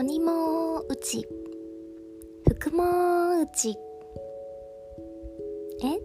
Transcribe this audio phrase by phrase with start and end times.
[0.00, 1.28] 鬼もうち。
[2.48, 3.76] 福もうち。
[5.84, 6.00] え？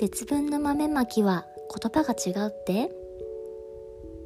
[0.00, 2.90] 節分の豆まきは言葉が違うって？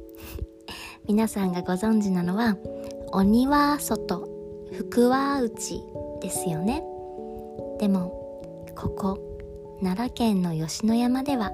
[1.09, 2.55] 皆さんがご存知なのは
[3.11, 4.29] 鬼は外
[4.71, 5.83] 福は内
[6.21, 6.85] ですよね。
[7.79, 8.45] でも
[8.77, 9.19] ここ
[9.81, 11.51] 奈良県の吉野山では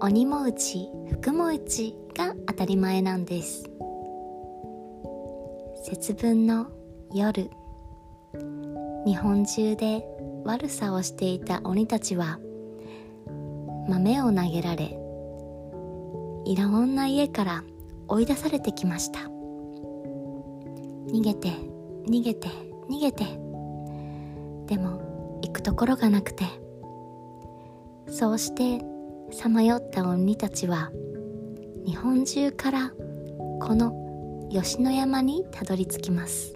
[0.00, 3.71] 鬼も内福も内が当たり前なんです。
[5.82, 6.68] 節分の
[7.12, 7.50] 夜。
[9.04, 10.06] 日本中で
[10.44, 12.38] 悪さをしていた鬼たちは
[13.88, 14.96] 豆を投げられ
[16.44, 17.64] いろんな家から
[18.06, 19.20] 追い出されてきました。
[21.10, 21.48] 逃げて
[22.06, 22.48] 逃げて
[22.88, 23.24] 逃げて。
[24.66, 26.44] でも行くところがなくて
[28.08, 28.84] そうして
[29.32, 30.90] さまよった鬼たちは
[31.84, 32.92] 日本中から
[33.60, 34.01] この
[34.52, 36.52] 吉野山にたどり着きます。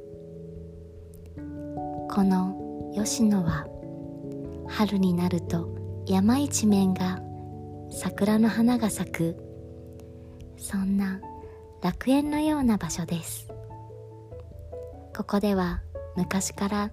[2.11, 3.66] この吉野は
[4.69, 7.22] 春になると山一面が
[7.91, 9.36] 桜の花が咲く。
[10.58, 11.22] そんな
[11.83, 13.48] 楽園のような場所です。
[15.16, 15.81] ここでは
[16.16, 16.91] 昔から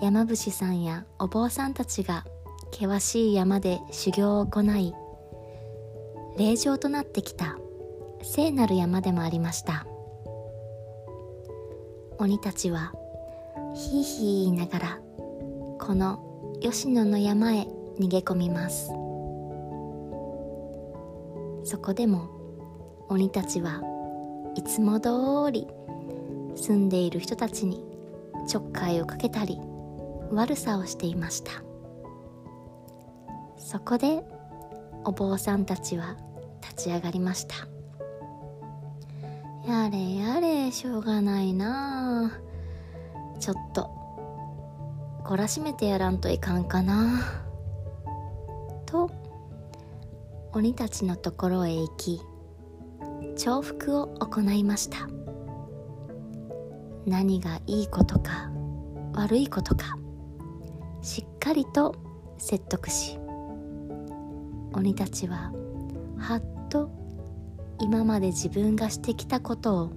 [0.00, 2.24] 山伏さんやお坊さんたちが
[2.72, 4.94] 険しい山で修行を行い
[6.38, 7.58] 霊場となってきた
[8.22, 9.86] 聖なる山でもありました。
[12.18, 12.92] 鬼たちは
[13.74, 14.98] ひいひい言いながら
[15.78, 17.66] この吉野の山へ
[17.98, 18.88] 逃げ込みます。
[21.64, 22.30] そこでも
[23.08, 23.82] 鬼たちは
[24.54, 25.66] いつも通り
[26.54, 27.84] 住んでいる人たちに
[28.48, 29.60] ちょっかいをかけたり
[30.30, 31.50] 悪さをしていました。
[33.58, 34.22] そこで
[35.04, 36.16] お坊さんたちは
[36.62, 37.75] 立ち上がりました。
[39.66, 42.30] やれやれしょうがないな。
[43.40, 43.90] ちょっと
[45.24, 47.20] 懲らしめてやらんといかんかな。
[48.86, 49.10] と
[50.52, 52.20] 鬼たちのところへ行き
[53.36, 55.08] 重複を行いました。
[57.04, 58.50] 何がいいことか
[59.14, 59.96] 悪いことか
[61.02, 61.94] しっかりと
[62.38, 63.18] 説得し
[64.72, 65.52] 鬼たちは
[66.18, 66.90] はっと
[67.80, 69.90] 今まで自分がしてきたことを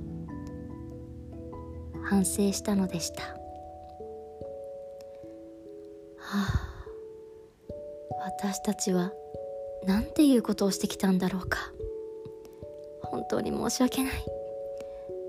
[2.03, 3.23] 反省したのでした。
[6.17, 6.69] はあ
[8.39, 9.11] 私たちは
[9.85, 11.59] 何ていうことをしてきたんだろうか。
[13.03, 14.13] 本当に申し訳ない。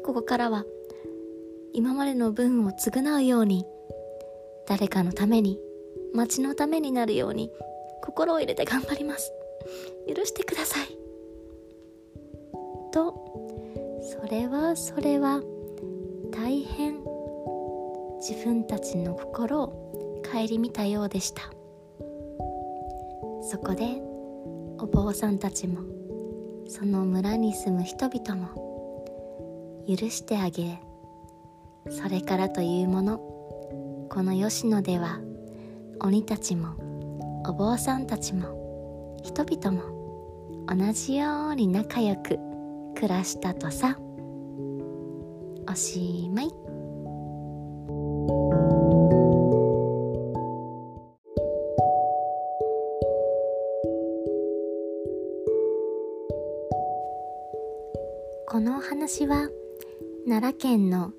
[0.05, 0.65] ここからは
[1.73, 3.65] 今までの分を償うように
[4.67, 5.59] 誰かのために
[6.15, 7.51] 町のためになるように
[8.03, 9.33] 心を入れて頑張ります。
[10.09, 11.10] 許してください。
[12.91, 13.15] と
[14.03, 15.41] それはそれは
[16.33, 17.01] 大変
[18.19, 21.51] 自分たちの心を顧みたようでした。
[23.51, 24.01] そこで
[24.79, 25.81] お坊さんたちも
[26.69, 30.79] その村に住む人々も許してあげ
[31.89, 33.19] それからというもの
[34.09, 35.19] この吉野では
[36.01, 36.77] 鬼たちも
[37.45, 42.39] お坊さんたちも人々も同じように仲良く
[42.95, 43.97] 暮らしたとさ。
[45.69, 46.49] おしまい。
[58.47, 59.49] このお話は
[60.27, 61.13] 奈良県の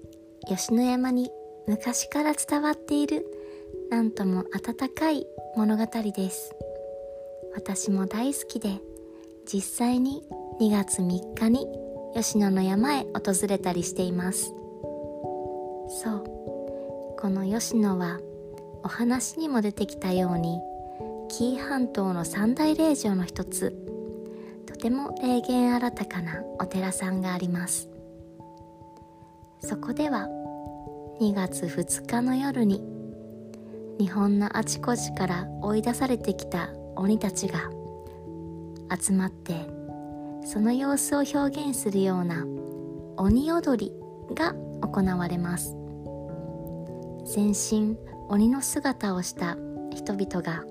[0.48, 1.32] 吉野山に
[1.66, 3.26] 昔から伝わっている
[3.90, 6.54] なんとも温かい物語です。
[7.54, 8.82] 私も大好きで
[9.46, 10.24] 実際に
[10.62, 11.66] 2月3日に
[12.14, 14.54] 吉野の山へ訪れたりしています。
[16.04, 16.24] そう。
[17.20, 18.20] この吉野は
[18.84, 20.60] お話にも出てきたように
[21.30, 23.76] 紀伊半島の三大霊場の一つ
[24.68, 27.90] とても霊言新たかなお寺さんがあります。
[29.62, 30.28] そこでは
[31.20, 32.84] 2月2日の夜に
[33.98, 37.72] 日本のあちこちから追い出されてきた鬼たちが
[38.96, 39.81] 集まって
[40.44, 42.46] その様子を表現するような
[43.18, 43.94] 鬼踊り
[44.36, 45.76] が行われます。
[47.26, 47.98] 全身
[48.30, 49.58] 鬼の姿をした
[49.92, 50.64] 人々が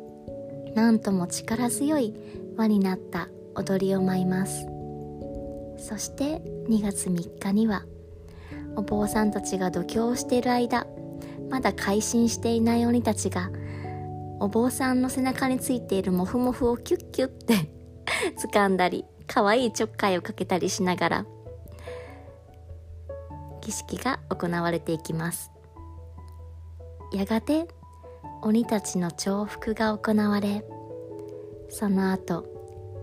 [0.75, 2.15] なんとも力強い
[2.57, 4.67] 輪になった踊りを舞います。
[5.79, 7.85] そして2月3日には
[8.77, 10.87] お坊さんたちが度胸をしている間
[11.49, 13.51] まだ改心していない鬼たちが
[14.39, 17.71] お坊さんの背中についているモフモフをキュッキュッて
[18.53, 21.27] 掴んだり可愛いちょっかいをかけたりしながら
[23.61, 25.53] 儀式が行われていきます。
[27.12, 27.69] やがて
[28.43, 30.65] 鬼たちの重複が行われ
[31.69, 32.44] その後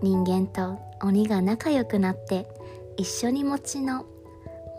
[0.02, 2.46] 人間と鬼が仲良くなって
[2.98, 4.04] 一緒に餅の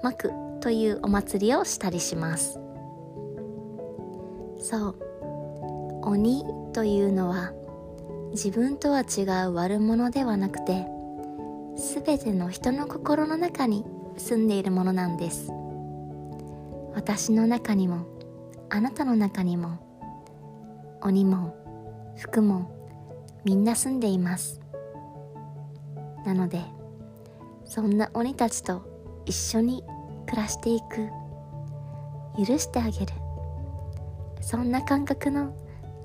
[0.04, 0.32] まく
[0.62, 2.60] というお祭りをしたりします。
[4.60, 4.96] そう。
[6.04, 6.44] 鬼
[6.74, 7.54] というのは
[8.32, 10.99] 自分とは違う悪者ではなくて
[11.80, 13.86] 全ての人の心の中に
[14.18, 15.50] 住んでいるものなんです。
[16.94, 18.06] 私の中にも
[18.70, 19.80] あなたの中にも
[21.02, 21.56] 鬼も
[22.18, 22.70] 服も
[23.46, 24.60] みんな住んでいます。
[26.26, 26.62] なので
[27.64, 28.86] そんな鬼たちと
[29.26, 29.84] 一緒に
[30.26, 31.08] 暮らしていく。
[32.38, 33.14] 許してあげる。
[34.42, 35.54] そんな感覚の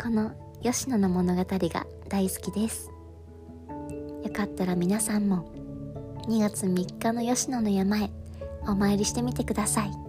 [0.00, 0.32] この
[0.62, 2.90] 吉野の物語が大好きです。
[4.24, 5.63] よかったら皆さんも
[6.26, 8.10] 2月3日の吉野の山へ
[8.66, 10.03] お参りしてみてください。